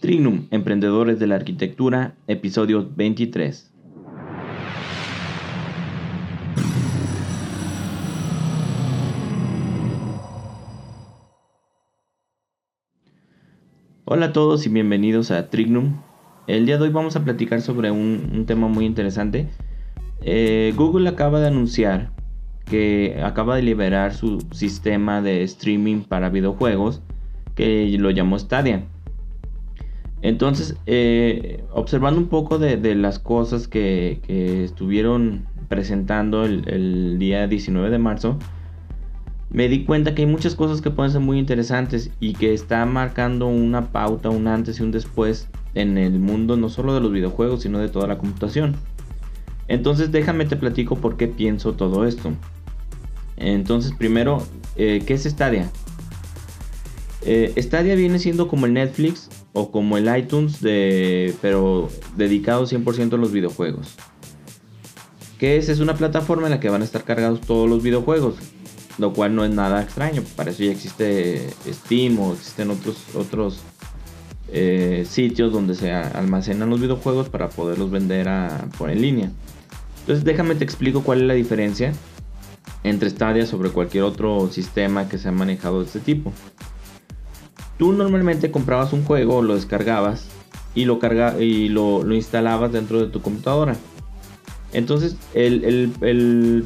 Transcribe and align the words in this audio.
Trinum, 0.00 0.46
Emprendedores 0.50 1.18
de 1.18 1.26
la 1.26 1.34
Arquitectura, 1.34 2.14
episodio 2.26 2.90
23. 2.96 3.70
Hola 14.06 14.26
a 14.26 14.32
todos 14.32 14.64
y 14.64 14.70
bienvenidos 14.70 15.30
a 15.30 15.50
Trignum. 15.50 16.00
El 16.46 16.64
día 16.64 16.78
de 16.78 16.84
hoy 16.84 16.88
vamos 16.88 17.16
a 17.16 17.22
platicar 17.22 17.60
sobre 17.60 17.90
un, 17.90 18.46
tema 18.46 18.68
muy 18.68 18.86
interesante. 18.86 19.50
Eh, 20.22 20.72
Google 20.76 21.10
acaba 21.10 21.40
de 21.40 21.48
anunciar 21.48 22.10
que 22.64 23.20
acaba 23.22 23.56
de 23.56 23.62
liberar 23.62 24.14
su 24.14 24.40
sistema 24.52 25.20
de 25.20 25.42
streaming 25.42 26.04
para 26.04 26.30
videojuegos 26.30 27.02
que 27.54 27.94
lo 27.98 28.10
llamó 28.10 28.38
Stadia. 28.38 28.86
Entonces, 30.22 30.76
eh, 30.86 31.64
observando 31.72 32.20
un 32.20 32.28
poco 32.28 32.58
de, 32.58 32.94
las 32.94 33.18
cosas 33.18 33.68
que, 33.68 34.20
estuvieron 34.64 35.46
presentando 35.68 36.44
el, 36.44 37.18
día 37.18 37.46
19 37.46 37.90
de 37.90 37.98
marzo, 37.98 38.38
me 39.50 39.68
di 39.68 39.84
cuenta 39.84 40.14
que 40.14 40.22
hay 40.22 40.28
muchas 40.28 40.54
cosas 40.54 40.80
que 40.80 40.90
pueden 40.90 41.10
ser 41.10 41.20
muy 41.20 41.38
interesantes 41.38 42.10
y 42.20 42.34
que 42.34 42.52
está 42.52 42.84
marcando 42.86 43.46
una 43.48 43.90
pauta, 43.90 44.30
un 44.30 44.46
antes 44.46 44.78
y 44.78 44.82
un 44.82 44.92
después 44.92 45.48
en 45.74 45.98
el 45.98 46.18
mundo 46.18 46.56
no 46.56 46.68
solo 46.68 46.94
de 46.94 47.00
los 47.00 47.12
videojuegos, 47.12 47.62
sino 47.62 47.78
de 47.78 47.88
toda 47.88 48.06
la 48.06 48.18
computación. 48.18 48.76
Entonces 49.68 50.12
déjame 50.12 50.44
te 50.44 50.56
platico 50.56 50.96
por 50.96 51.16
qué 51.16 51.28
pienso 51.28 51.72
todo 51.72 52.06
esto. 52.06 52.32
Entonces 53.36 53.92
primero, 53.96 54.42
eh, 54.76 55.02
¿qué 55.06 55.14
es 55.14 55.24
Stadia? 55.24 55.70
Eh, 57.22 57.52
Stadia 57.58 57.94
viene 57.94 58.18
siendo 58.18 58.48
como 58.48 58.66
el 58.66 58.72
Netflix 58.72 59.28
o 59.52 59.70
como 59.70 59.98
el 59.98 60.14
iTunes, 60.16 60.60
de, 60.60 61.34
pero 61.42 61.88
dedicado 62.16 62.66
100% 62.66 63.14
a 63.14 63.16
los 63.16 63.32
videojuegos. 63.32 63.94
¿Qué 65.38 65.56
es? 65.56 65.68
Es 65.68 65.80
una 65.80 65.94
plataforma 65.94 66.46
en 66.46 66.52
la 66.52 66.60
que 66.60 66.68
van 66.68 66.82
a 66.82 66.84
estar 66.84 67.04
cargados 67.04 67.40
todos 67.40 67.68
los 67.68 67.82
videojuegos, 67.82 68.36
lo 68.98 69.12
cual 69.12 69.34
no 69.34 69.44
es 69.44 69.50
nada 69.50 69.82
extraño. 69.82 70.22
Para 70.36 70.50
eso 70.50 70.62
ya 70.62 70.70
existe 70.70 71.48
Steam 71.66 72.18
o 72.18 72.32
existen 72.32 72.70
otros, 72.70 73.14
otros 73.14 73.60
eh, 74.52 75.06
sitios 75.08 75.52
donde 75.52 75.74
se 75.74 75.92
almacenan 75.92 76.70
los 76.70 76.80
videojuegos 76.80 77.28
para 77.28 77.48
poderlos 77.48 77.90
vender 77.90 78.28
por 78.76 78.90
en 78.90 79.00
línea. 79.00 79.30
Entonces 80.00 80.24
déjame 80.24 80.54
te 80.56 80.64
explico 80.64 81.02
cuál 81.02 81.20
es 81.20 81.26
la 81.26 81.34
diferencia 81.34 81.92
entre 82.82 83.10
Stadia 83.10 83.46
sobre 83.46 83.70
cualquier 83.70 84.04
otro 84.04 84.50
sistema 84.50 85.08
que 85.08 85.18
se 85.18 85.28
ha 85.28 85.32
manejado 85.32 85.80
de 85.80 85.86
este 85.86 86.00
tipo. 86.00 86.32
Tú 87.80 87.94
normalmente 87.94 88.50
comprabas 88.50 88.92
un 88.92 89.06
juego, 89.06 89.40
lo 89.40 89.54
descargabas 89.54 90.26
y 90.74 90.84
lo, 90.84 90.98
y 91.40 91.70
lo, 91.70 92.14
instalabas 92.14 92.72
dentro 92.72 93.00
de 93.00 93.06
tu 93.06 93.22
computadora. 93.22 93.74
Entonces 94.74 95.16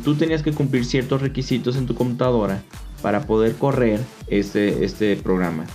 tú 0.03 0.15
tenías 0.17 0.43
que 0.43 0.51
cumplir 0.51 0.85
ciertos 0.85 1.23
requisitos 1.23 1.77
en 1.77 1.87
tu 1.87 1.95
computadora 1.95 2.65
para 3.01 3.29
poder 3.29 3.55
correr 3.55 4.01
este, 4.27 4.85
este 4.85 5.15
programa. 5.15 5.67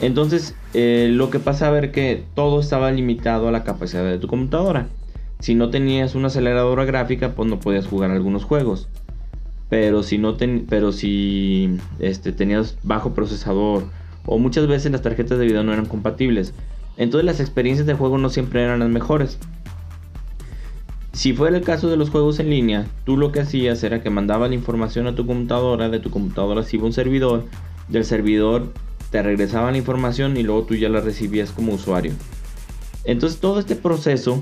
Entonces 0.00 0.54
eh, 0.74 1.08
lo 1.10 1.28
que 1.28 1.40
pasaba 1.40 1.78
era 1.78 1.90
que 1.90 2.22
todo 2.36 2.60
estaba 2.60 2.92
limitado 2.92 3.48
a 3.48 3.50
la 3.50 3.64
capacidad 3.64 4.04
de 4.04 4.18
tu 4.18 4.28
computadora. 4.28 4.86
Si 5.40 5.56
no 5.56 5.70
tenías 5.70 6.14
una 6.14 6.28
aceleradora 6.28 6.84
gráfica, 6.84 7.34
pues 7.34 7.50
no 7.50 7.58
podías 7.58 7.88
jugar 7.88 8.12
algunos 8.12 8.44
juegos. 8.44 8.86
Pero 9.68 10.04
si 10.04 10.18
no 10.18 10.36
pero 10.68 10.92
si 10.92 11.78
este, 11.98 12.30
tenías 12.30 12.78
bajo 12.84 13.12
procesador 13.12 13.86
o 14.26 14.38
muchas 14.38 14.66
veces 14.66 14.92
las 14.92 15.02
tarjetas 15.02 15.38
de 15.38 15.46
video 15.46 15.62
no 15.62 15.72
eran 15.72 15.86
compatibles. 15.86 16.52
Entonces 16.96 17.24
las 17.24 17.40
experiencias 17.40 17.86
de 17.86 17.94
juego 17.94 18.18
no 18.18 18.28
siempre 18.30 18.62
eran 18.62 18.80
las 18.80 18.88
mejores. 18.88 19.38
Si 21.12 21.32
fuera 21.32 21.56
el 21.56 21.64
caso 21.64 21.88
de 21.88 21.96
los 21.96 22.10
juegos 22.10 22.38
en 22.40 22.50
línea, 22.50 22.86
tú 23.04 23.16
lo 23.16 23.32
que 23.32 23.40
hacías 23.40 23.82
era 23.82 24.02
que 24.02 24.10
mandabas 24.10 24.50
la 24.50 24.54
información 24.54 25.06
a 25.06 25.14
tu 25.14 25.26
computadora, 25.26 25.88
de 25.88 25.98
tu 25.98 26.10
computadora 26.10 26.62
se 26.62 26.76
iba 26.76 26.84
un 26.84 26.92
servidor, 26.92 27.44
del 27.88 28.04
servidor 28.04 28.72
te 29.10 29.22
regresaba 29.22 29.70
la 29.70 29.78
información 29.78 30.36
y 30.36 30.42
luego 30.42 30.64
tú 30.64 30.74
ya 30.74 30.88
la 30.88 31.00
recibías 31.00 31.52
como 31.52 31.72
usuario. 31.72 32.12
Entonces 33.04 33.40
todo 33.40 33.60
este 33.60 33.76
proceso 33.76 34.40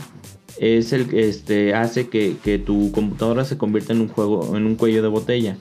es 0.59 0.93
el 0.93 1.09
que 1.09 1.29
este, 1.29 1.75
hace 1.75 2.09
que, 2.09 2.63
tu 2.65 2.91
computadora 2.91 3.45
se 3.45 3.59
convierta 3.59 3.93
en 3.93 4.01
un 4.01 4.09
juego, 4.09 4.57
en 4.57 4.67
un 4.67 4.75
cuello 4.77 5.03
de 5.03 5.09
botella. 5.09 5.57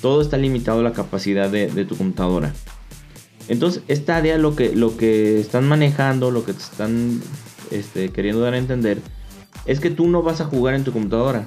Todo 0.00 0.22
está 0.22 0.38
limitado 0.38 0.80
a 0.80 0.82
la 0.82 0.92
capacidad 0.92 1.50
de 1.50 1.84
tu 1.84 1.96
computadora. 1.96 2.54
Entonces, 3.48 3.82
esta 3.88 4.16
área 4.16 4.38
lo 4.38 4.56
que, 4.56 4.74
lo 4.74 4.96
que 4.96 5.40
están 5.40 5.68
manejando, 5.68 6.30
lo 6.30 6.44
que 6.44 6.52
te 6.52 6.62
están 6.62 7.20
este, 7.70 8.10
queriendo 8.10 8.40
dar 8.40 8.54
a 8.54 8.58
entender, 8.58 8.98
es 9.66 9.80
que 9.80 9.90
tú 9.90 10.08
no 10.08 10.22
vas 10.22 10.40
a 10.40 10.44
jugar 10.44 10.74
en 10.74 10.84
tu 10.84 10.92
computadora. 10.92 11.46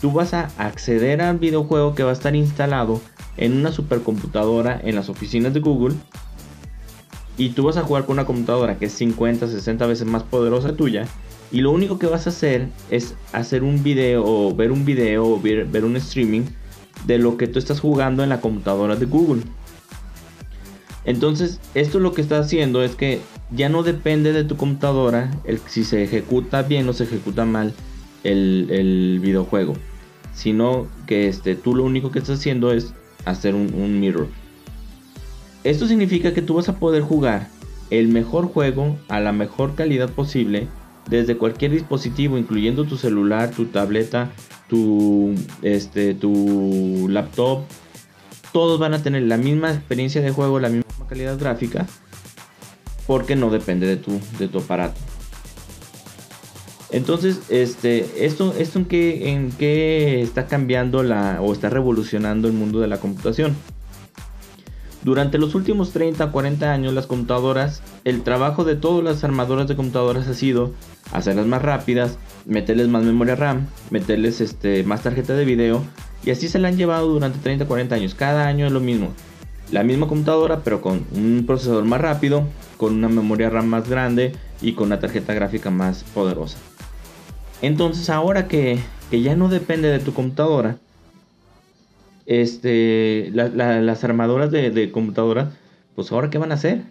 Tú 0.00 0.12
vas 0.12 0.32
a 0.32 0.50
acceder 0.56 1.20
al 1.20 1.38
videojuego 1.38 1.94
que 1.94 2.02
va 2.02 2.10
a 2.10 2.14
estar 2.14 2.34
instalado 2.34 3.00
en 3.36 3.56
una 3.56 3.70
supercomputadora 3.70 4.80
en 4.82 4.94
las 4.94 5.08
oficinas 5.08 5.52
de 5.52 5.60
Google. 5.60 5.94
Y 7.36 7.50
tú 7.50 7.64
vas 7.64 7.76
a 7.76 7.82
jugar 7.82 8.04
con 8.06 8.14
una 8.14 8.24
computadora 8.24 8.78
que 8.78 8.86
es 8.86 8.92
50, 8.92 9.46
60 9.46 9.86
veces 9.86 10.06
más 10.06 10.22
poderosa 10.22 10.74
tuya. 10.74 11.06
Y 11.52 11.60
lo 11.60 11.70
único 11.70 11.98
que 11.98 12.06
vas 12.06 12.26
a 12.26 12.30
hacer 12.30 12.68
es 12.90 13.14
hacer 13.32 13.62
un 13.62 13.82
video 13.82 14.24
o 14.24 14.54
ver 14.54 14.72
un 14.72 14.84
video 14.84 15.26
o 15.26 15.40
ver, 15.40 15.66
ver 15.66 15.84
un 15.84 15.96
streaming 15.96 16.42
de 17.06 17.18
lo 17.18 17.36
que 17.36 17.46
tú 17.46 17.58
estás 17.58 17.80
jugando 17.80 18.22
en 18.22 18.28
la 18.28 18.40
computadora 18.40 18.96
de 18.96 19.06
Google. 19.06 19.42
Entonces, 21.04 21.60
esto 21.74 21.98
lo 21.98 22.12
que 22.12 22.20
está 22.20 22.38
haciendo 22.38 22.82
es 22.82 22.94
que 22.94 23.20
ya 23.50 23.68
no 23.68 23.82
depende 23.82 24.32
de 24.32 24.44
tu 24.44 24.56
computadora 24.56 25.30
el, 25.44 25.58
si 25.66 25.84
se 25.84 26.02
ejecuta 26.02 26.62
bien 26.62 26.88
o 26.88 26.92
se 26.92 27.04
ejecuta 27.04 27.44
mal 27.44 27.72
el, 28.24 29.18
videojuego. 29.22 29.74
Sino 30.34 30.86
que 31.06 31.28
este, 31.28 31.54
tú 31.54 31.74
lo 31.74 31.84
único 31.84 32.10
que 32.10 32.18
estás 32.18 32.38
haciendo 32.38 32.72
es 32.72 32.92
hacer 33.24 33.54
un, 33.54 33.74
un 33.74 33.98
mirror. 34.00 34.28
Esto 35.64 35.86
significa 35.86 36.32
que 36.32 36.42
tú 36.42 36.54
vas 36.54 36.68
a 36.68 36.78
poder 36.78 37.02
jugar 37.02 37.48
el 37.90 38.08
mejor 38.08 38.46
juego 38.46 38.98
a 39.08 39.20
la 39.20 39.32
mejor 39.32 39.74
calidad 39.74 40.08
posible 40.10 40.68
desde 41.08 41.36
cualquier 41.36 41.72
dispositivo, 41.72 42.38
incluyendo 42.38 42.84
tu 42.84 42.96
celular, 42.96 43.50
tu 43.50 43.66
tableta, 43.66 44.30
tu, 44.68 45.34
este, 45.62 46.14
tu 46.14 47.08
laptop. 47.10 47.64
Todos 48.52 48.78
van 48.78 48.94
a 48.94 49.02
tener 49.02 49.22
la 49.22 49.36
misma 49.36 49.72
experiencia 49.72 50.22
de 50.22 50.30
juego, 50.30 50.60
la 50.60 50.68
misma 50.68 50.89
calidad 51.10 51.38
gráfica 51.38 51.86
porque 53.06 53.34
no 53.34 53.50
depende 53.50 53.86
de 53.86 53.96
tu, 53.96 54.20
de 54.38 54.46
tu 54.46 54.58
aparato. 54.58 55.00
Entonces, 56.92 57.40
este, 57.48 58.24
esto, 58.24 58.54
esto 58.56 58.78
en 58.78 58.84
qué, 58.84 59.30
en 59.30 59.50
qué 59.50 60.22
está 60.22 60.46
cambiando 60.46 61.02
la, 61.02 61.40
o 61.40 61.52
está 61.52 61.70
revolucionando 61.70 62.46
el 62.46 62.54
mundo 62.54 62.80
de 62.80 62.86
la 62.86 62.98
computación. 62.98 63.56
Durante 65.02 65.38
los 65.38 65.54
últimos 65.54 65.92
30 65.92 66.30
40 66.30 66.72
años, 66.72 66.92
las 66.92 67.06
computadoras, 67.06 67.82
el 68.04 68.22
trabajo 68.22 68.64
de 68.64 68.76
todas 68.76 69.02
las 69.02 69.24
armadoras 69.24 69.66
de 69.66 69.74
computadoras 69.76 70.28
ha 70.28 70.34
sido 70.34 70.72
hacerlas 71.12 71.46
más 71.46 71.62
rápidas, 71.62 72.18
meterles 72.44 72.88
más 72.88 73.02
memoria 73.02 73.34
RAM, 73.34 73.66
meterles 73.90 74.40
este, 74.40 74.84
más 74.84 75.02
tarjeta 75.02 75.34
de 75.34 75.44
video, 75.44 75.82
y 76.24 76.30
así 76.30 76.48
se 76.48 76.60
la 76.60 76.68
han 76.68 76.76
llevado 76.76 77.08
durante 77.08 77.38
30 77.38 77.66
40 77.66 77.94
años. 77.94 78.14
Cada 78.14 78.46
año 78.46 78.66
es 78.66 78.72
lo 78.72 78.80
mismo 78.80 79.12
la 79.72 79.84
misma 79.84 80.08
computadora 80.08 80.62
pero 80.64 80.80
con 80.80 81.06
un 81.12 81.44
procesador 81.46 81.84
más 81.84 82.00
rápido, 82.00 82.44
con 82.76 82.94
una 82.94 83.08
memoria 83.08 83.50
RAM 83.50 83.66
más 83.66 83.88
grande 83.88 84.32
y 84.60 84.72
con 84.72 84.86
una 84.86 85.00
tarjeta 85.00 85.34
gráfica 85.34 85.70
más 85.70 86.04
poderosa. 86.04 86.58
Entonces 87.62 88.10
ahora 88.10 88.48
que, 88.48 88.80
ya 89.10 89.36
no 89.36 89.48
depende 89.48 89.88
de 89.88 89.98
tu 89.98 90.14
computadora, 90.14 90.78
este, 92.26 93.30
las 93.32 94.04
armadoras 94.04 94.50
de, 94.50 94.70
de 94.70 94.90
computadoras, 94.92 95.52
pues 95.94 96.12
ahora 96.12 96.30
qué 96.30 96.38
van 96.38 96.52
a 96.52 96.54
hacer? 96.54 96.82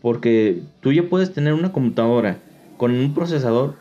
Porque 0.00 0.62
tú 0.80 0.92
ya 0.92 1.08
puedes 1.08 1.32
tener 1.32 1.52
una 1.52 1.72
computadora 1.72 2.38
con 2.76 2.92
un 2.92 3.14
procesador 3.14 3.76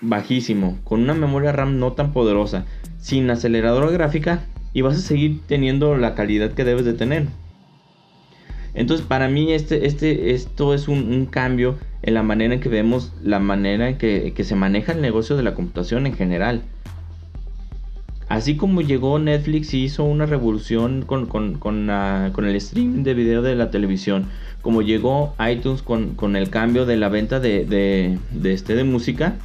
bajísimo, 0.00 0.78
con 0.84 1.02
una 1.02 1.14
memoria 1.14 1.52
RAM 1.52 1.78
no 1.78 1.92
tan 1.92 2.12
poderosa, 2.12 2.64
sin 2.98 3.30
aceleradora 3.30 3.90
gráfica 3.90 4.44
y 4.74 4.82
vas 4.82 4.96
a 4.96 5.00
seguir 5.00 5.40
teniendo 5.46 5.96
la 5.96 6.14
calidad 6.14 6.52
que 6.52 6.64
debes 6.64 6.84
de 6.84 6.92
tener. 6.92 7.28
Entonces 8.74 9.06
para 9.06 9.28
mí 9.28 9.52
este, 9.52 9.86
este, 9.86 10.34
esto 10.34 10.74
es 10.74 10.88
un, 10.88 11.26
cambio 11.26 11.78
en 12.02 12.14
la 12.14 12.24
manera 12.24 12.54
en 12.54 12.60
que 12.60 12.68
vemos 12.68 13.12
la 13.22 13.38
manera 13.38 13.88
en 13.88 13.96
que, 13.96 14.34
se 14.44 14.56
maneja 14.56 14.92
el 14.92 15.00
negocio 15.00 15.36
de 15.36 15.44
la 15.44 15.54
computación 15.54 16.06
en 16.06 16.14
general. 16.14 16.62
Así 18.28 18.56
como 18.56 18.80
llegó 18.80 19.18
Netflix 19.20 19.72
y 19.74 19.84
hizo 19.84 20.02
una 20.02 20.26
revolución 20.26 21.02
con, 21.02 21.28
el 21.90 22.56
streaming 22.56 23.04
de 23.04 23.14
video 23.14 23.42
de 23.42 23.54
la 23.54 23.70
televisión, 23.70 24.26
como 24.60 24.82
llegó 24.82 25.34
iTunes 25.48 25.82
con, 25.82 26.34
el 26.34 26.50
cambio 26.50 26.84
de 26.84 26.96
la 26.96 27.08
venta 27.08 27.38
de, 27.38 28.18
este, 28.42 28.74
de 28.74 28.84
música, 28.84 29.36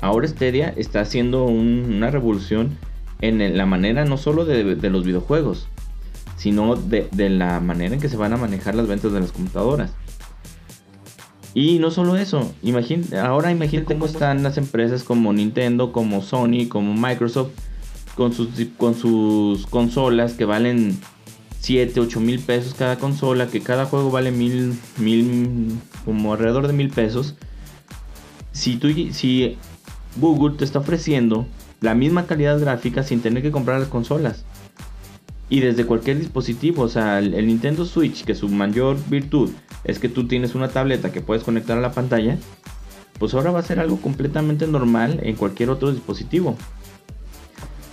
ahora 0.00 0.26
Stadia 0.26 0.72
está 0.74 1.00
haciendo 1.00 1.44
una 1.44 2.10
revolución 2.10 2.78
en 3.20 3.56
la 3.56 3.66
manera 3.66 4.04
no 4.04 4.16
solo 4.16 4.44
de, 4.44 4.76
los 4.90 5.04
videojuegos, 5.04 5.68
sino 6.36 6.76
de, 6.76 7.08
la 7.30 7.60
manera 7.60 7.94
en 7.94 8.00
que 8.00 8.08
se 8.08 8.16
van 8.16 8.32
a 8.32 8.36
manejar 8.36 8.74
las 8.74 8.86
ventas 8.86 9.12
de 9.12 9.20
las 9.20 9.32
computadoras. 9.32 9.92
Y 11.54 11.78
no 11.78 11.90
solo 11.90 12.16
eso, 12.16 12.52
ahora 13.20 13.50
imagínate 13.50 13.94
cómo 13.94 14.06
están 14.06 14.42
las 14.42 14.58
empresas 14.58 15.02
como 15.02 15.32
Nintendo, 15.32 15.92
como 15.92 16.22
Sony, 16.22 16.68
como 16.68 16.94
Microsoft, 16.94 17.50
con 18.14 18.32
sus, 18.32 18.50
con 18.76 18.94
sus 18.94 19.66
consolas 19.66 20.34
que 20.34 20.44
valen 20.44 20.98
7, 21.60 22.00
8 22.00 22.20
mil 22.20 22.38
pesos 22.40 22.74
cada 22.74 22.98
consola, 22.98 23.48
que 23.48 23.60
cada 23.60 23.86
juego 23.86 24.10
vale 24.10 24.30
mil, 24.30 24.78
mil, 24.98 25.72
como 26.04 26.32
alrededor 26.32 26.66
de 26.66 26.72
mil 26.74 26.90
pesos. 26.90 27.34
Si, 28.52 28.76
tú, 28.76 28.88
si 29.12 29.56
Google 30.20 30.56
te 30.56 30.64
está 30.64 30.78
ofreciendo 30.80 31.46
la 31.80 31.94
misma 31.94 32.26
calidad 32.26 32.58
gráfica 32.58 33.02
sin 33.02 33.20
tener 33.20 33.42
que 33.42 33.50
comprar 33.50 33.80
las 33.80 33.88
consolas. 33.88 34.44
Y 35.50 35.60
desde 35.60 35.86
cualquier 35.86 36.18
dispositivo, 36.18 36.82
o 36.82 36.88
sea, 36.88 37.20
el, 37.20 37.46
Nintendo 37.46 37.86
Switch, 37.86 38.24
que 38.24 38.34
su 38.34 38.48
mayor 38.48 38.98
virtud 39.08 39.50
es 39.84 39.98
que 39.98 40.08
tú 40.08 40.26
tienes 40.26 40.54
una 40.54 40.68
tableta 40.68 41.10
que 41.10 41.22
puedes 41.22 41.42
conectar 41.42 41.78
a 41.78 41.80
la 41.80 41.92
pantalla, 41.92 42.36
pues 43.18 43.32
ahora 43.34 43.50
va 43.50 43.60
a 43.60 43.62
ser 43.62 43.80
algo 43.80 43.96
completamente 44.00 44.66
normal 44.66 45.20
en 45.22 45.36
cualquier 45.36 45.70
otro 45.70 45.90
dispositivo. 45.90 46.56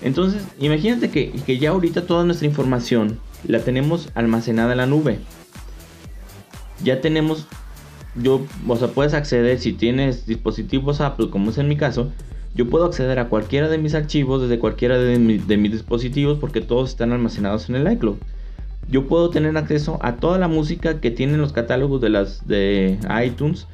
Entonces, 0.01 0.43
imagínate 0.59 1.09
que, 1.09 1.31
que 1.31 1.57
ya 1.57 1.69
ahorita 1.69 2.05
toda 2.05 2.25
nuestra 2.25 2.47
información 2.47 3.19
la 3.47 3.59
tenemos 3.59 4.09
almacenada 4.15 4.73
en 4.73 4.77
la 4.77 4.85
nube. 4.85 5.19
Ya 6.83 6.99
tenemos, 6.99 7.47
yo, 8.15 8.45
o 8.67 8.75
sea, 8.75 8.89
puedes 8.89 9.13
acceder 9.13 9.59
si 9.59 9.71
tienes 9.71 10.25
dispositivos 10.25 10.99
Apple, 10.99 11.29
como 11.29 11.51
es 11.51 11.57
en 11.57 11.69
mi 11.69 11.77
caso, 11.77 12.11
yo 12.55 12.69
puedo 12.69 12.85
acceder 12.85 13.19
a 13.19 13.27
cualquiera 13.27 13.67
de 13.67 13.77
mis 13.77 13.93
archivos 13.95 14.41
desde 14.41 14.59
cualquiera 14.59 14.97
de, 14.97 15.19
mis 15.19 15.71
dispositivos 15.71 16.39
porque 16.39 16.61
todos 16.61 16.89
están 16.89 17.11
almacenados 17.11 17.69
en 17.69 17.75
el 17.75 17.91
iCloud. 17.91 18.15
Yo 18.89 19.07
puedo 19.07 19.29
tener 19.29 19.57
acceso 19.57 19.99
a 20.01 20.15
toda 20.15 20.39
la 20.39 20.47
música 20.47 21.01
que 21.01 21.11
tienen 21.11 21.41
los 21.41 21.51
catálogos 21.51 21.99
de 21.99 22.09
las 22.09 22.47
de 22.47 22.97
iTunes 23.25 23.67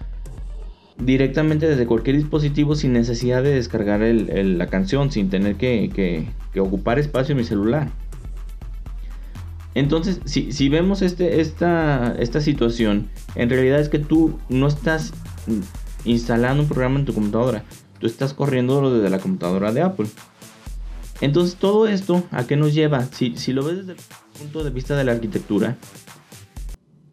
directamente 0.98 1.68
desde 1.68 1.86
cualquier 1.86 2.16
dispositivo 2.16 2.76
sin 2.76 2.94
necesidad 2.94 3.44
de 3.44 3.54
descargar 3.54 4.02
la 4.02 4.68
canción, 4.68 5.12
sin 5.12 5.30
tener 5.30 5.58
que, 5.58 6.28
ocupar 6.58 6.98
espacio 6.98 7.34
en 7.34 7.38
mi 7.38 7.44
celular. 7.44 7.90
Entonces, 9.76 10.22
si, 10.26 10.70
vemos 10.70 11.04
este, 11.04 11.40
esta 11.40 12.42
situación, 12.42 13.10
en 13.36 13.50
realidad 13.50 13.80
es 13.80 13.90
que 13.90 14.00
tú 14.00 14.40
no 14.50 14.68
estás 14.68 15.14
instalando 16.04 16.64
un 16.64 16.70
programa 16.70 17.00
en 17.00 17.06
tu 17.06 17.14
computadora, 17.14 17.64
tú 18.02 18.08
estás 18.08 18.34
corriendo 18.34 18.92
desde 18.92 19.10
la 19.10 19.20
computadora 19.20 19.72
de 19.72 19.82
Apple. 19.82 20.08
Entonces, 21.22 21.56
todo 21.56 21.88
esto, 21.88 22.24
¿a 22.32 22.46
qué 22.46 22.58
nos 22.58 22.74
lleva? 22.74 23.06
Si, 23.06 23.38
si 23.38 23.54
lo 23.54 23.64
ves 23.64 23.78
desde 23.78 23.94
el 23.94 24.00
punto 24.40 24.64
de 24.64 24.72
vista 24.72 24.98
de 24.98 25.04
la 25.04 25.12
arquitectura, 25.12 25.78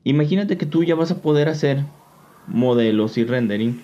imagínate 0.02 0.56
que 0.56 0.66
tú 0.66 0.82
ya 0.82 0.94
vas 0.94 1.10
a 1.10 1.20
poder 1.20 1.48
hacer 1.48 1.84
modelos 2.46 3.18
y 3.18 3.24
rendering 3.24 3.80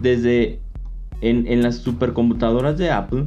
desde 0.00 0.60
en, 1.20 1.62
las 1.62 1.76
supercomputadoras 1.76 2.78
de 2.78 2.90
Apple 2.90 3.26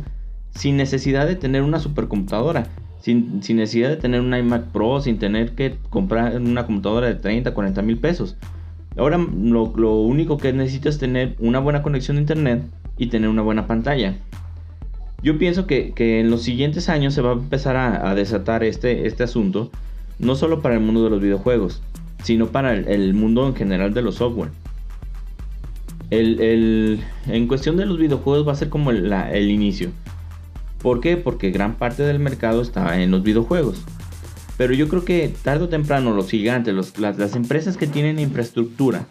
sin 0.52 0.78
necesidad 0.78 1.28
de 1.28 1.36
tener 1.36 1.64
una 1.64 1.80
supercomputadora. 1.80 2.68
Sin, 3.00 3.40
necesidad 3.40 3.90
de 3.90 3.98
tener 3.98 4.22
un 4.22 4.36
iMac 4.36 4.66
Pro, 4.66 5.02
sin 5.02 5.18
tener 5.18 5.56
que 5.56 5.76
comprar 5.90 6.40
una 6.40 6.68
computadora 6.68 7.08
de 7.08 7.16
30, 7.16 7.52
40 7.52 7.82
mil 7.82 7.98
pesos. 7.98 8.38
Ahora 8.96 9.18
lo, 9.18 9.64
único 10.02 10.38
que 10.38 10.54
necesitas 10.54 10.96
es 10.96 11.00
tener 11.00 11.36
una 11.40 11.60
buena 11.60 11.82
conexión 11.82 12.18
de 12.18 12.22
internet 12.22 12.64
y 13.02 13.08
tener 13.08 13.30
una 13.30 13.42
buena 13.42 13.66
pantalla. 13.66 14.16
Yo 15.24 15.40
pienso 15.40 15.66
que, 15.66 15.92
en 15.98 16.30
los 16.30 16.44
siguientes 16.44 16.88
años 16.88 17.16
se 17.16 17.24
va 17.24 17.32
a 17.32 17.34
empezar 17.34 17.76
a, 17.76 18.14
desatar 18.14 18.64
este, 18.64 19.08
este 19.08 19.24
asunto, 19.24 19.72
no 20.20 20.36
solo 20.36 20.62
para 20.62 20.76
el 20.76 20.82
mundo 20.82 21.04
de 21.04 21.10
los 21.10 21.20
videojuegos, 21.20 21.82
sino 22.24 22.50
para 22.50 22.76
el, 22.76 23.14
mundo 23.16 23.48
en 23.48 23.56
general 23.56 23.96
de 23.96 24.04
los 24.04 24.16
software. 24.16 24.52
El, 26.12 27.04
en 27.26 27.48
cuestión 27.48 27.76
de 27.76 27.88
los 27.88 27.98
videojuegos 27.98 28.48
va 28.48 28.52
a 28.52 28.56
ser 28.56 28.70
como 28.70 28.92
el, 28.92 29.50
inicio. 29.50 29.90
¿Por 30.80 31.02
qué? 31.02 31.18
Porque 31.18 31.50
gran 31.50 31.74
parte 31.74 32.04
del 32.04 32.20
mercado 32.20 32.62
está 32.62 33.02
en 33.02 33.10
los 33.10 33.24
videojuegos. 33.24 33.82
Pero 34.58 34.76
yo 34.76 34.88
creo 34.90 35.06
que 35.06 35.34
tarde 35.42 35.64
o 35.64 35.70
temprano 35.70 36.14
los 36.14 36.30
gigantes, 36.30 37.00
las, 37.00 37.36
empresas 37.36 37.78
que 37.78 37.88
tienen 37.88 38.20
infraestructura 38.20 39.08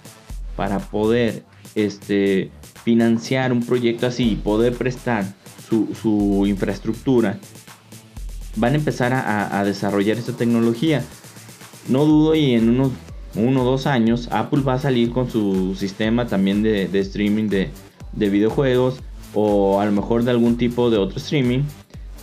para 0.55 0.79
poder 0.79 1.43
este, 1.75 2.53
financiar 2.85 3.53
un 3.53 3.62
proyecto 3.62 4.06
así 4.06 4.32
y 4.32 4.37
poder 4.37 4.75
prestar 4.75 5.25
su, 5.69 6.44
infraestructura, 6.47 7.38
van 8.56 8.73
a 8.73 8.77
empezar 8.77 9.12
a 9.12 9.65
desarrollar 9.65 10.19
esta 10.19 10.32
tecnología 10.32 11.05
no 11.88 12.05
dudo 12.05 12.35
y 12.35 12.55
en 12.55 12.69
unos 12.69 12.93
uno 13.35 13.62
o 13.62 13.65
dos 13.65 13.87
años 13.87 14.29
Apple 14.32 14.62
va 14.62 14.75
a 14.75 14.79
salir 14.79 15.11
con 15.11 15.31
su 15.31 15.75
sistema 15.77 16.27
también 16.27 16.62
de, 16.62 16.88
streaming 17.00 17.49
de, 17.49 17.71
videojuegos 18.12 19.00
o 19.35 19.81
a 19.81 19.87
lo 19.87 19.93
mejor 19.93 20.25
de 20.25 20.32
algún 20.32 20.56
tipo 20.56 20.91
de 20.91 20.99
otro 20.99 21.19
streaming. 21.19 21.62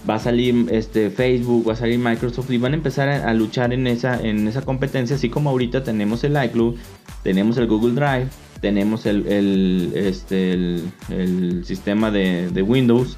Va 0.10 0.16
a 0.16 0.20
salir 0.20 0.68
este, 0.72 1.10
Facebook, 1.10 1.68
va 1.68 1.74
a 1.74 1.76
salir 1.76 2.00
Microsoft 2.00 2.50
y 2.52 2.58
van 2.58 2.74
a 2.74 2.76
empezar 2.76 3.10
a, 3.10 3.34
luchar 3.34 3.74
en 3.74 3.88
esa, 3.88 4.22
en 4.22 4.48
esa 4.48 4.62
competencia, 4.62 5.18
así 5.18 5.30
como 5.30 5.50
ahorita 5.50 5.84
tenemos 5.84 6.24
el 6.24 6.42
iCloud, 6.42 6.76
tenemos 7.24 7.58
el 7.58 7.68
Google 7.68 7.94
Drive, 7.94 8.28
tenemos 8.62 9.06
el, 9.06 9.92
este, 9.96 10.54
el, 10.54 11.64
sistema 11.66 12.12
de, 12.12 12.50
de 12.50 12.62
Windows 12.62 13.18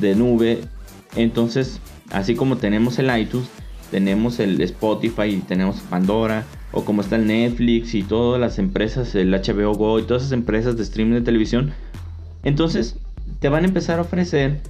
de 0.00 0.14
nube. 0.14 0.60
Entonces, 1.16 1.80
así 2.10 2.34
como 2.34 2.56
tenemos 2.56 2.98
el 2.98 3.16
iTunes, 3.16 3.48
tenemos 3.90 4.40
el 4.40 4.60
Spotify, 4.60 5.42
tenemos 5.46 5.76
Pandora, 5.88 6.44
o 6.72 6.84
como 6.84 7.02
está 7.02 7.16
el 7.16 7.26
Netflix 7.26 7.94
y 7.94 8.02
todas 8.02 8.40
las 8.40 8.58
empresas, 8.58 9.14
el 9.14 9.32
HBO 9.32 9.74
Go 9.74 10.00
y 10.00 10.02
todas 10.02 10.22
esas 10.22 10.32
empresas 10.32 10.76
de 10.76 10.82
streaming 10.82 11.14
de 11.14 11.20
televisión. 11.20 11.72
Entonces 12.42 12.96
te 13.38 13.48
van 13.48 13.64
a 13.64 13.68
empezar 13.68 13.98
a 13.98 14.02
ofrecer 14.02 14.60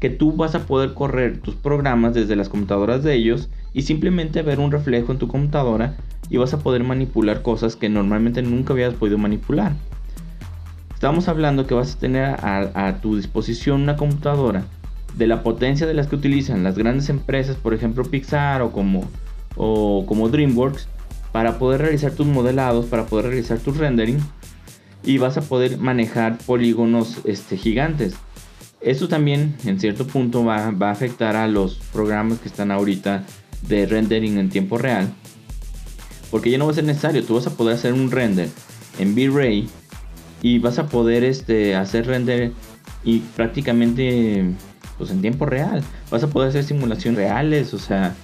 que 0.00 0.10
tú 0.10 0.32
vas 0.32 0.54
a 0.54 0.66
poder 0.66 0.94
correr 0.94 1.38
tus 1.38 1.54
programas 1.54 2.14
desde 2.14 2.36
las 2.36 2.48
computadoras 2.48 3.02
de 3.02 3.14
ellos 3.14 3.48
y 3.72 3.82
simplemente 3.82 4.42
ver 4.42 4.60
un 4.60 4.72
reflejo 4.72 5.12
en 5.12 5.18
tu 5.18 5.28
computadora 5.28 5.96
y 6.30 6.36
vas 6.36 6.54
a 6.54 6.58
poder 6.58 6.84
manipular 6.84 7.42
cosas 7.42 7.76
que 7.76 7.88
normalmente 7.88 8.42
nunca 8.42 8.72
habías 8.72 8.94
podido 8.94 9.18
manipular. 9.18 9.74
Estamos 10.92 11.28
hablando 11.28 11.66
que 11.66 11.74
vas 11.74 11.94
a 11.94 11.98
tener 11.98 12.24
a, 12.24 12.98
tu 13.02 13.16
disposición 13.16 13.82
una 13.82 13.96
computadora 13.96 14.64
de 15.16 15.26
la 15.26 15.42
potencia 15.42 15.86
de 15.86 15.94
las 15.94 16.06
que 16.06 16.16
utilizan 16.16 16.64
las 16.64 16.78
grandes 16.78 17.08
empresas, 17.08 17.56
por 17.56 17.74
ejemplo 17.74 18.04
Pixar 18.04 18.62
o 18.62 18.72
como, 18.72 19.04
o 19.56 20.06
como 20.06 20.28
DreamWorks, 20.28 20.88
para 21.30 21.58
poder 21.58 21.82
realizar 21.82 22.12
tus 22.12 22.26
modelados, 22.26 22.86
para 22.86 23.06
poder 23.06 23.26
realizar 23.26 23.58
tus 23.58 23.76
rendering 23.76 24.18
y 25.02 25.18
vas 25.18 25.36
a 25.36 25.42
poder 25.42 25.78
manejar 25.78 26.38
polígonos 26.38 27.18
este, 27.24 27.56
gigantes. 27.56 28.14
Esto 28.80 29.08
también 29.08 29.56
en 29.64 29.80
cierto 29.80 30.06
punto 30.06 30.44
va, 30.44 30.70
va, 30.70 30.88
a 30.88 30.92
afectar 30.92 31.36
a 31.36 31.48
los 31.48 31.76
programas 31.92 32.38
que 32.38 32.48
están 32.48 32.70
ahorita 32.70 33.24
de 33.68 33.86
rendering 33.86 34.38
en 34.38 34.48
tiempo 34.48 34.78
real. 34.78 35.12
Porque 36.34 36.50
ya 36.50 36.58
no 36.58 36.64
va 36.64 36.72
a 36.72 36.74
ser 36.74 36.82
necesario, 36.82 37.22
tú 37.22 37.36
vas 37.36 37.46
a 37.46 37.56
poder 37.56 37.76
hacer 37.76 37.92
un 37.92 38.10
render 38.10 38.48
en 38.98 39.14
V-Ray 39.14 39.68
y 40.42 40.58
vas 40.58 40.80
a 40.80 40.88
poder 40.88 41.22
este, 41.22 41.76
hacer 41.76 42.08
render 42.08 42.50
y 43.04 43.20
prácticamente 43.20 44.44
pues 44.98 45.12
en 45.12 45.20
tiempo 45.20 45.46
real. 45.46 45.84
Vas 46.10 46.24
a 46.24 46.26
poder 46.26 46.48
hacer 46.48 46.64
simulaciones 46.64 47.18
reales, 47.18 47.72
o 47.72 47.78
sea, 47.78 48.16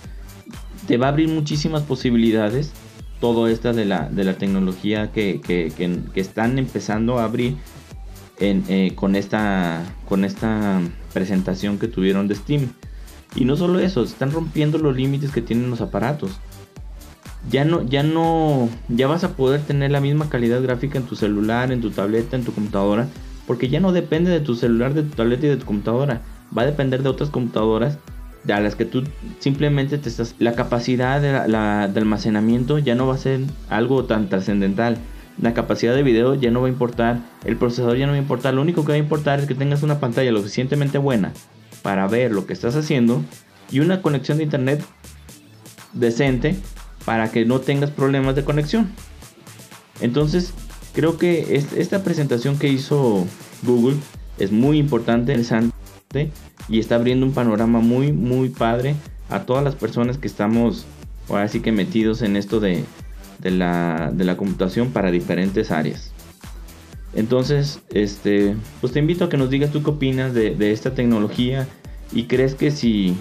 te 0.88 0.96
va 0.96 1.06
a 1.06 1.10
abrir 1.10 1.28
muchísimas 1.28 1.82
posibilidades 1.82 2.72
todo 3.20 3.46
esto 3.46 3.72
de 3.72 3.84
la, 3.84 4.08
de 4.08 4.24
la 4.24 4.34
tecnología 4.34 5.12
que, 5.12 5.40
que, 5.40 5.72
que, 5.76 6.20
están 6.20 6.58
empezando 6.58 7.20
a 7.20 7.24
abrir 7.26 7.58
eh, 8.40 8.92
con, 8.96 9.14
esta, 9.14 9.84
con 10.08 10.24
esta 10.24 10.80
presentación 11.12 11.78
que 11.78 11.86
tuvieron 11.86 12.26
de 12.26 12.34
Steam. 12.34 12.72
Y 13.36 13.44
no 13.44 13.54
solo 13.54 13.78
eso, 13.78 14.02
están 14.02 14.32
rompiendo 14.32 14.78
los 14.78 14.96
límites 14.96 15.30
que 15.30 15.42
tienen 15.42 15.70
los 15.70 15.80
aparatos. 15.80 16.40
Ya 17.48 17.64
no, 17.64 17.82
ya 17.82 18.02
no, 18.02 18.68
ya 18.88 19.06
vas 19.06 19.24
a 19.24 19.34
poder 19.36 19.62
tener 19.62 19.90
la 19.90 20.00
misma 20.00 20.28
calidad 20.28 20.62
gráfica 20.62 20.98
en 20.98 21.04
tu 21.04 21.16
celular, 21.16 21.72
en 21.72 21.80
tu 21.80 21.90
tableta, 21.90 22.36
en 22.36 22.44
tu 22.44 22.52
computadora, 22.52 23.08
porque 23.46 23.68
ya 23.68 23.80
no 23.80 23.92
depende 23.92 24.30
de 24.30 24.40
tu 24.40 24.54
celular, 24.54 24.92
de 24.92 25.02
tu 25.02 25.16
tableta 25.16 25.46
y 25.46 25.50
de 25.50 25.56
tu 25.56 25.66
computadora 25.66 26.20
va 26.56 26.62
a 26.62 26.66
depender 26.66 27.02
de 27.02 27.08
otras 27.08 27.30
computadoras 27.30 27.98
a 28.48 28.60
las 28.60 28.74
que 28.74 28.84
tú 28.84 29.04
simplemente 29.38 29.98
te 29.98 30.08
estás... 30.08 30.34
La 30.38 30.54
capacidad 30.54 31.20
de, 31.20 31.48
la, 31.48 31.84
almacenamiento 31.84 32.78
ya 32.78 32.94
no 32.94 33.06
va 33.06 33.14
a 33.14 33.18
ser 33.18 33.40
algo 33.68 34.04
tan 34.04 34.28
trascendental. 34.28 34.96
La 35.40 35.54
capacidad 35.54 35.94
de 35.94 36.02
video 36.02 36.34
ya 36.34 36.50
no 36.50 36.60
va 36.60 36.66
a 36.66 36.70
importar. 36.70 37.18
El 37.44 37.56
procesador 37.56 37.96
ya 37.96 38.06
no 38.06 38.12
va 38.12 38.18
a 38.18 38.20
importar. 38.20 38.54
Lo 38.54 38.62
único 38.62 38.84
que 38.84 38.92
va 38.92 38.96
a 38.96 38.98
importar 38.98 39.40
es 39.40 39.46
que 39.46 39.54
tengas 39.54 39.82
una 39.82 40.00
pantalla 40.00 40.32
lo 40.32 40.38
suficientemente 40.38 40.98
buena 40.98 41.32
para 41.82 42.06
ver 42.08 42.32
lo 42.32 42.46
que 42.46 42.52
estás 42.52 42.76
haciendo 42.76 43.22
y 43.70 43.80
una 43.80 44.02
conexión 44.02 44.38
de 44.38 44.44
internet 44.44 44.84
decente 45.92 46.56
para 47.04 47.30
que 47.30 47.44
no 47.44 47.60
tengas 47.60 47.90
problemas 47.90 48.34
de 48.36 48.44
conexión. 48.44 48.90
Entonces, 50.00 50.52
creo 50.94 51.18
que 51.18 51.64
esta 51.76 52.02
presentación 52.02 52.58
que 52.58 52.68
hizo 52.68 53.26
Google 53.62 53.96
es 54.38 54.52
muy 54.52 54.78
importante, 54.78 55.32
interesante 55.32 55.72
y 56.68 56.78
está 56.78 56.96
abriendo 56.96 57.26
un 57.26 57.32
panorama 57.32 57.80
muy, 57.80 58.12
muy 58.12 58.48
padre 58.48 58.94
a 59.28 59.40
todas 59.40 59.62
las 59.62 59.74
personas 59.74 60.18
que 60.18 60.26
estamos 60.26 60.86
ahora 61.28 61.48
sí 61.48 61.60
que 61.60 61.72
metidos 61.72 62.22
en 62.22 62.36
esto 62.36 62.58
de, 62.60 62.84
de 63.38 63.50
la, 63.50 64.10
de 64.12 64.24
la 64.24 64.36
computación 64.36 64.90
para 64.90 65.10
diferentes 65.10 65.70
áreas. 65.70 66.12
Entonces, 67.14 67.80
este, 67.92 68.56
pues 68.80 68.92
te 68.92 69.00
invito 69.00 69.24
a 69.24 69.28
que 69.28 69.36
nos 69.36 69.50
digas 69.50 69.72
tú 69.72 69.82
qué 69.82 69.90
opinas 69.90 70.32
de, 70.32 70.72
esta 70.72 70.94
tecnología 70.94 71.66
y 72.12 72.24
crees 72.24 72.54
que 72.54 72.70
si 72.70 73.16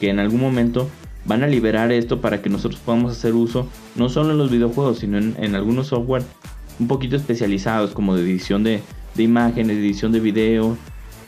que 0.00 0.08
en 0.10 0.18
algún 0.18 0.40
momento 0.40 0.88
van 1.24 1.42
a 1.42 1.46
liberar 1.46 1.92
esto 1.92 2.20
para 2.20 2.42
que 2.42 2.50
nosotros 2.50 2.80
podamos 2.80 3.12
hacer 3.12 3.34
uso 3.34 3.68
no 3.96 4.08
solo 4.08 4.32
en 4.32 4.38
los 4.38 4.50
videojuegos, 4.50 4.98
sino 4.98 5.18
en, 5.18 5.54
algunos 5.54 5.88
software 5.88 6.22
un 6.78 6.88
poquito 6.88 7.16
especializados 7.16 7.92
como 7.92 8.16
de 8.16 8.22
edición 8.22 8.64
de, 8.64 8.80
de 9.14 9.22
imágenes, 9.22 9.76
edición 9.76 10.12
de 10.12 10.20
video. 10.20 10.76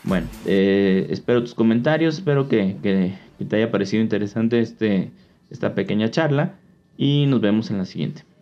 Bueno, 0.05 0.27
eh, 0.45 1.07
espero 1.11 1.43
tus 1.43 1.55
comentarios, 1.55 2.17
espero 2.17 2.49
que, 2.49 2.77
que, 2.83 3.15
te 3.45 3.57
haya 3.57 3.71
parecido 3.71 4.03
interesante 4.03 4.61
este, 4.61 5.11
esta 5.51 5.75
pequeña 5.75 6.11
charla 6.11 6.55
y 6.97 7.27
nos 7.27 7.41
vemos 7.41 7.71
en 7.71 7.79
la 7.79 7.85
siguiente. 7.85 8.36